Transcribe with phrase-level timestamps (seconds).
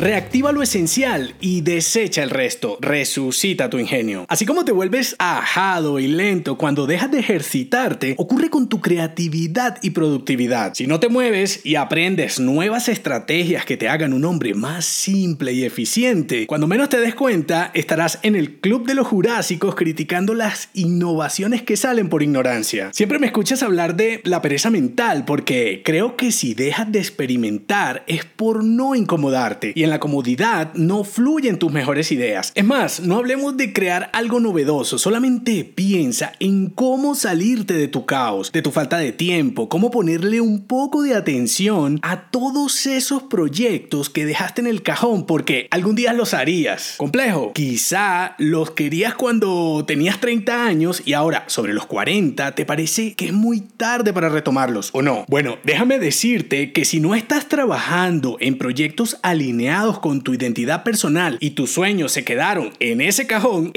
[0.00, 2.78] Reactiva lo esencial y desecha el resto.
[2.80, 4.24] Resucita tu ingenio.
[4.30, 9.76] Así como te vuelves ajado y lento cuando dejas de ejercitarte, ocurre con tu creatividad
[9.82, 10.72] y productividad.
[10.72, 15.52] Si no te mueves y aprendes nuevas estrategias que te hagan un hombre más simple
[15.52, 20.32] y eficiente, cuando menos te des cuenta, estarás en el club de los jurásicos criticando
[20.32, 22.88] las innovaciones que salen por ignorancia.
[22.94, 28.02] Siempre me escuchas hablar de la pereza mental porque creo que si dejas de experimentar
[28.06, 29.74] es por no incomodarte.
[29.76, 32.52] Y la comodidad no fluyen tus mejores ideas.
[32.54, 38.06] Es más, no hablemos de crear algo novedoso, solamente piensa en cómo salirte de tu
[38.06, 43.24] caos, de tu falta de tiempo, cómo ponerle un poco de atención a todos esos
[43.24, 46.94] proyectos que dejaste en el cajón porque algún día los harías.
[46.96, 47.52] Complejo.
[47.52, 53.26] Quizá los querías cuando tenías 30 años y ahora sobre los 40 te parece que
[53.26, 55.24] es muy tarde para retomarlos o no.
[55.28, 61.38] Bueno, déjame decirte que si no estás trabajando en proyectos alineados con tu identidad personal
[61.40, 63.70] y tus sueños se quedaron en ese cajón,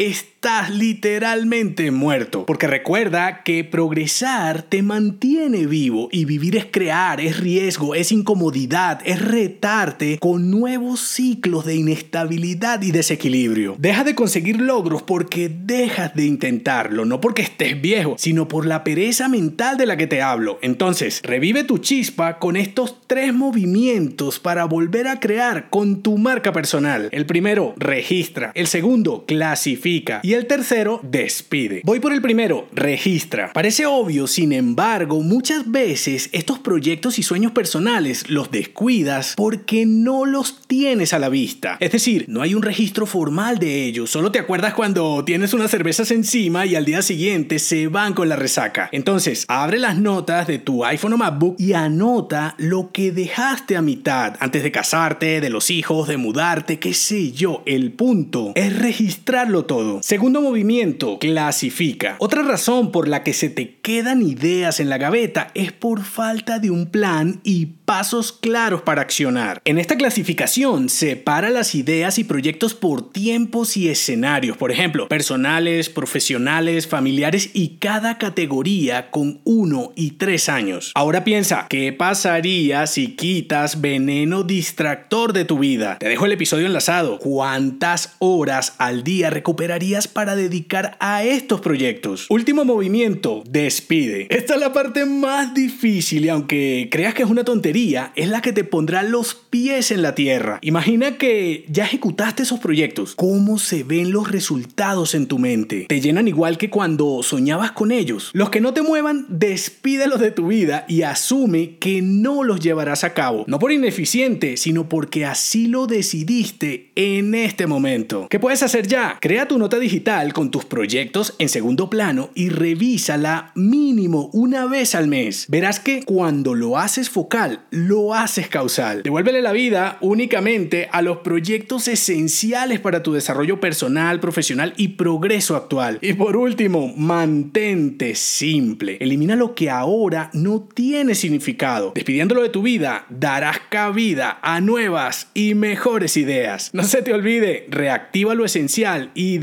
[0.43, 2.45] estás literalmente muerto.
[2.45, 8.99] Porque recuerda que progresar te mantiene vivo y vivir es crear, es riesgo, es incomodidad,
[9.05, 13.77] es retarte con nuevos ciclos de inestabilidad y desequilibrio.
[13.79, 18.83] Deja de conseguir logros porque dejas de intentarlo, no porque estés viejo, sino por la
[18.83, 20.59] pereza mental de la que te hablo.
[20.61, 26.51] Entonces, revive tu chispa con estos tres movimientos para volver a crear con tu marca
[26.51, 27.07] personal.
[27.13, 28.51] El primero, registra.
[28.55, 30.19] El segundo, clasifica.
[30.33, 31.81] El tercero, despide.
[31.83, 33.51] Voy por el primero, registra.
[33.53, 40.25] Parece obvio, sin embargo, muchas veces estos proyectos y sueños personales los descuidas porque no
[40.25, 41.77] los tienes a la vista.
[41.79, 44.09] Es decir, no hay un registro formal de ellos.
[44.09, 48.29] Solo te acuerdas cuando tienes unas cervezas encima y al día siguiente se van con
[48.29, 48.89] la resaca.
[48.91, 53.81] Entonces, abre las notas de tu iPhone o MacBook y anota lo que dejaste a
[53.81, 57.63] mitad antes de casarte, de los hijos de mudarte, qué sé yo.
[57.65, 59.99] El punto es registrarlo todo.
[60.23, 62.15] Segundo movimiento, clasifica.
[62.17, 66.59] Otra razón por la que se te quedan ideas en la gaveta es por falta
[66.59, 69.61] de un plan y pasos claros para accionar.
[69.65, 75.89] En esta clasificación separa las ideas y proyectos por tiempos y escenarios, por ejemplo, personales,
[75.89, 80.93] profesionales, familiares y cada categoría con uno y tres años.
[80.95, 85.97] Ahora piensa, ¿qué pasaría si quitas veneno distractor de tu vida?
[85.99, 87.19] Te dejo el episodio enlazado.
[87.19, 92.27] ¿Cuántas horas al día recuperarías para dedicar a estos proyectos?
[92.29, 94.27] Último movimiento, despide.
[94.29, 98.41] Esta es la parte más difícil y aunque creas que es una tontería, es la
[98.41, 100.59] que te pondrá los pies en la tierra.
[100.61, 103.15] Imagina que ya ejecutaste esos proyectos.
[103.15, 105.85] ¿Cómo se ven los resultados en tu mente?
[105.89, 108.29] ¿Te llenan igual que cuando soñabas con ellos?
[108.33, 113.03] Los que no te muevan, despídelos de tu vida y asume que no los llevarás
[113.03, 113.45] a cabo.
[113.47, 118.27] No por ineficiente, sino porque así lo decidiste en este momento.
[118.29, 119.17] ¿Qué puedes hacer ya?
[119.19, 120.02] Crea tu nota digital
[120.33, 125.45] con tus proyectos en segundo plano y revísala mínimo una vez al mes.
[125.47, 129.03] Verás que cuando lo haces focal, lo haces causal.
[129.03, 135.55] Devuélvele la vida únicamente a los proyectos esenciales para tu desarrollo personal, profesional y progreso
[135.55, 135.99] actual.
[136.01, 138.97] Y por último, mantente simple.
[138.99, 141.93] Elimina lo que ahora no tiene significado.
[141.95, 146.71] Despidiéndolo de tu vida, darás cabida a nuevas y mejores ideas.
[146.73, 149.37] No se te olvide, reactiva lo esencial y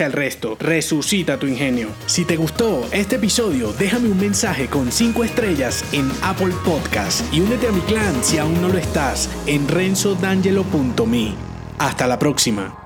[0.00, 0.56] el resto.
[0.58, 1.88] Resucita tu ingenio.
[2.06, 7.40] Si te gustó este episodio, déjame un mensaje con 5 estrellas en Apple Podcast y
[7.40, 11.34] únete a mi clan si aún no lo estás en renzodangelo.me.
[11.78, 12.81] Hasta la próxima.